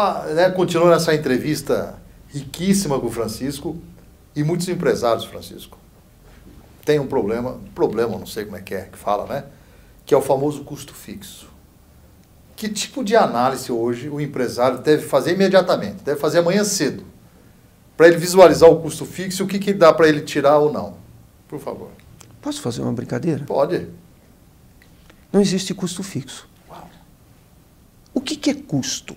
[0.00, 1.98] Ah, né, continuando essa entrevista
[2.28, 3.76] riquíssima com o Francisco
[4.36, 5.76] e muitos empresários, Francisco.
[6.84, 9.44] Tem um problema, problema, não sei como é que é que fala, né?
[10.06, 11.50] Que é o famoso custo fixo.
[12.54, 16.04] Que tipo de análise hoje o empresário deve fazer imediatamente?
[16.04, 17.02] Deve fazer amanhã cedo.
[17.96, 20.72] Para ele visualizar o custo fixo e o que, que dá para ele tirar ou
[20.72, 20.96] não.
[21.48, 21.90] Por favor.
[22.40, 23.44] Posso fazer uma brincadeira?
[23.44, 23.88] Pode.
[25.32, 26.48] Não existe custo fixo.
[26.70, 26.88] Uau.
[28.14, 29.16] O que, que é custo?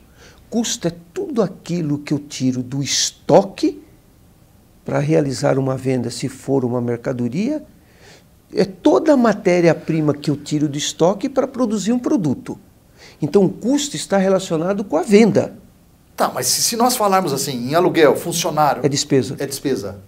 [0.52, 3.82] Custo é tudo aquilo que eu tiro do estoque
[4.84, 7.64] para realizar uma venda, se for uma mercadoria,
[8.54, 12.60] é toda a matéria-prima que eu tiro do estoque para produzir um produto.
[13.22, 15.56] Então, o custo está relacionado com a venda.
[16.18, 18.86] Tá, mas se, nós falarmos assim, em aluguel, funcionário.
[18.86, 19.38] É despesa.
[19.40, 20.02] É despesa.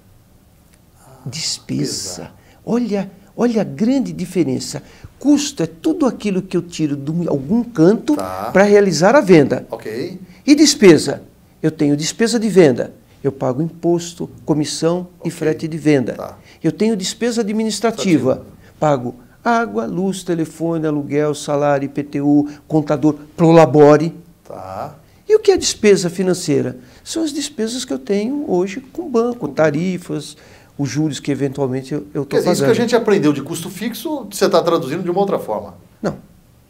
[1.26, 2.32] Despesa.
[2.66, 4.82] Olha, olha a grande diferença.
[5.20, 8.49] Custo é tudo aquilo que eu tiro de algum canto Tá.
[8.52, 9.66] para realizar a venda.
[9.71, 10.20] Ok.
[10.46, 11.24] E despesa?
[11.62, 12.94] Eu tenho despesa de venda.
[13.24, 15.32] Eu pago imposto, comissão e Ok.
[15.32, 16.13] frete de venda.
[16.13, 16.38] Tá.
[16.62, 18.46] Eu tenho despesa administrativa.
[18.80, 24.13] Pago água, luz, telefone, aluguel, salário, IPTU, contador, prolabore.
[24.46, 24.96] Tá.
[25.27, 26.77] E o que é despesa financeira?
[27.04, 30.35] São as despesas que eu tenho hoje com o banco, tarifas,
[30.77, 32.66] os juros que eventualmente eu estou dizer, isso pagando.
[32.66, 35.76] que a gente aprendeu de custo fixo, você está traduzindo de uma outra forma.
[36.02, 36.18] Não,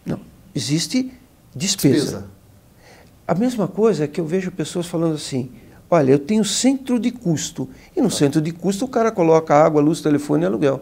[0.05, 0.19] não.
[0.53, 1.11] Existe
[1.55, 1.95] despesa.
[1.95, 2.25] Despesa.
[3.27, 5.51] A mesma coisa é que eu vejo pessoas falando assim:
[5.89, 7.69] olha, eu tenho centro de custo.
[7.95, 10.81] E no centro de custo o cara coloca água, luz, telefone e aluguel.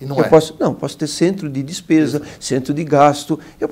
[0.00, 0.28] E não eu é.
[0.28, 3.40] posso, não, posso ter centro de despesa, centro de gasto.
[3.58, 3.68] Eu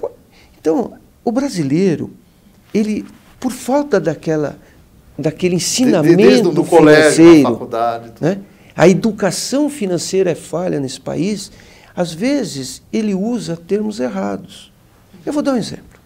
[0.58, 2.10] então, o brasileiro,
[2.72, 3.06] ele,
[3.38, 4.58] por falta daquela,
[5.18, 8.10] daquele ensinamento Desde o colégio, na financeiro, faculdade.
[8.12, 8.26] tudo.
[8.26, 8.40] né?
[8.76, 11.52] A educação financeira é falha nesse país.
[11.94, 14.72] Às vezes, ele usa termos errados.
[15.24, 16.00] Eu vou dar um exemplo.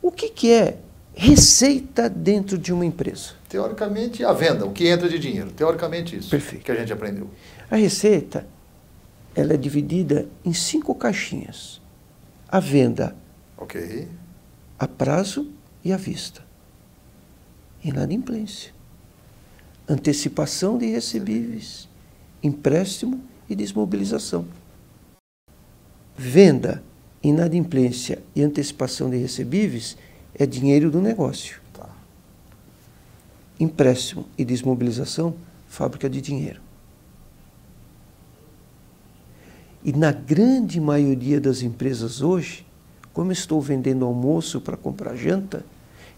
[0.00, 0.78] O que, que é
[1.14, 3.32] receita dentro de uma empresa?
[3.48, 5.50] Teoricamente, a venda, o que entra de dinheiro.
[5.50, 6.30] Teoricamente, isso.
[6.30, 6.64] Perfeito.
[6.64, 7.28] Que a gente aprendeu.
[7.68, 8.46] A receita
[9.34, 11.80] ela é dividida em cinco caixinhas.
[12.48, 13.16] A venda
[14.78, 15.48] a prazo
[15.84, 16.42] e à vista.
[17.82, 18.72] Inadimplência.
[19.88, 21.88] Antecipação de recebíveis.
[22.42, 24.46] Empréstimo e desmobilização.
[26.16, 26.82] Venda,
[27.22, 29.96] inadimplência e antecipação de recebíveis
[30.34, 31.60] é dinheiro do negócio.
[31.72, 31.88] Tá.
[33.58, 35.34] Empréstimo e desmobilização,
[35.66, 36.60] fábrica de dinheiro.
[39.82, 42.66] E na grande maioria das empresas hoje,
[43.14, 45.64] como estou vendendo almoço para comprar janta,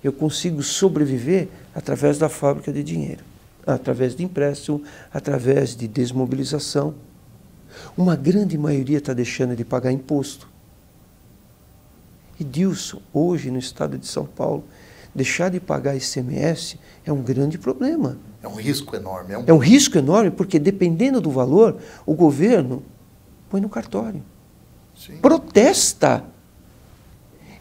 [0.02, 3.22] eu consigo sobreviver através da fábrica de dinheiro,
[3.66, 4.82] através de empréstimo,
[5.12, 6.94] através de desmobilização.
[7.96, 10.48] Uma grande maioria está deixando de pagar imposto.
[12.38, 14.64] E Dilson, hoje no estado de São Paulo,
[15.14, 18.16] deixar de pagar ICMS é um grande problema.
[18.42, 19.34] É um risco enorme.
[19.34, 19.44] É um...
[19.46, 22.82] É um risco enorme, porque dependendo do valor, o governo
[23.48, 24.22] põe no cartório.
[24.96, 25.16] Sim.
[25.18, 26.24] Protesta.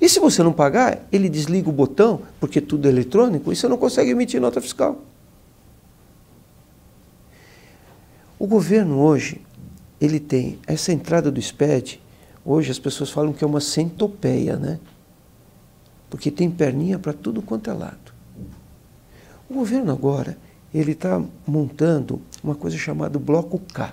[0.01, 3.67] E se você não pagar, ele desliga o botão, porque tudo é eletrônico, e você
[3.67, 4.99] não consegue emitir nota fiscal.
[8.39, 9.39] O governo hoje,
[10.01, 12.01] ele tem essa entrada do SPED,
[12.43, 14.79] hoje as pessoas falam que é uma centopeia, né?
[16.09, 18.11] Porque tem perninha para tudo quanto é lado.
[19.47, 20.35] O governo agora,
[20.73, 23.91] ele está montando uma coisa chamada bloco K.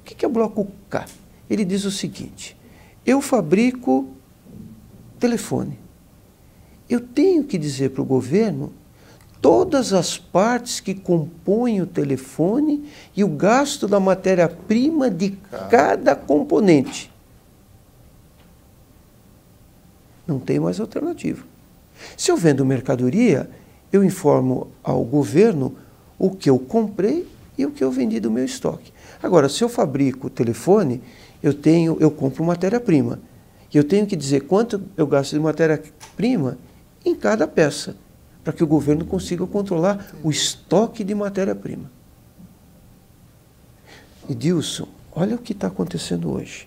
[0.00, 1.06] O que é bloco K?
[1.48, 2.56] Ele diz o seguinte:
[3.04, 4.08] eu fabrico
[5.18, 5.78] telefone.
[6.88, 8.72] Eu tenho que dizer para o governo
[9.40, 15.38] todas as partes que compõem o telefone e o gasto da matéria-prima de
[15.70, 17.12] cada componente.
[20.26, 21.44] Não tem mais alternativa.
[22.16, 23.48] Se eu vendo mercadoria,
[23.92, 25.74] eu informo ao governo
[26.18, 27.26] o que eu comprei
[27.56, 28.92] e o que eu vendi do meu estoque.
[29.22, 31.02] Agora, se eu fabrico telefone,
[31.42, 33.20] eu tenho, eu compro matéria-prima.
[33.76, 36.56] E eu tenho que dizer quanto eu gasto de matéria-prima
[37.04, 37.94] em cada peça,
[38.42, 41.92] para que o governo consiga controlar o estoque de matéria-prima.
[44.26, 46.66] E Dilson, olha o que está acontecendo hoje.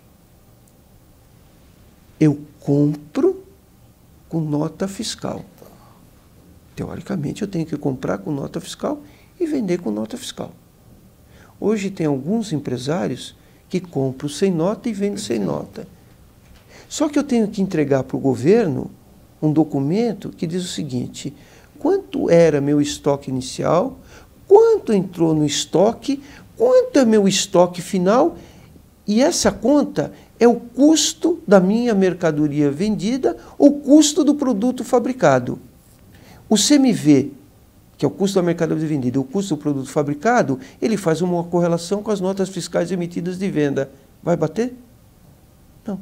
[2.20, 3.44] Eu compro
[4.30, 5.44] com nota fiscal.
[6.76, 9.02] Teoricamente, eu tenho que comprar com nota fiscal
[9.40, 10.54] e vender com nota fiscal.
[11.60, 13.36] Hoje tem alguns empresários
[13.68, 15.88] que compram sem nota e vendem sem nota.
[16.90, 18.90] Só que eu tenho que entregar para o governo
[19.40, 21.32] um documento que diz o seguinte:
[21.78, 24.00] quanto era meu estoque inicial,
[24.48, 26.22] quanto entrou no estoque,
[26.58, 28.36] quanto é meu estoque final,
[29.08, 35.60] e essa conta é o custo da minha mercadoria vendida, o custo do produto fabricado.
[36.50, 37.32] O CMV,
[37.98, 41.44] que é o custo da mercadoria vendida, o custo do produto fabricado, ele faz uma
[41.44, 43.92] correlação com as notas fiscais emitidas de venda.
[44.24, 44.74] Vai bater?
[45.86, 46.00] Não.